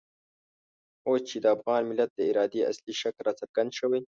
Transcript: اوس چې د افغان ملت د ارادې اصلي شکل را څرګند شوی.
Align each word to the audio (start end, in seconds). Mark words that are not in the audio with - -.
اوس 1.07 1.21
چې 1.29 1.37
د 1.41 1.45
افغان 1.55 1.81
ملت 1.89 2.09
د 2.15 2.19
ارادې 2.31 2.61
اصلي 2.71 2.93
شکل 3.01 3.21
را 3.27 3.33
څرګند 3.41 3.71
شوی. 3.79 4.01